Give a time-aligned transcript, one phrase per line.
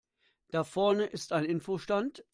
[0.49, 2.25] Da vorne ist ein Info-Stand.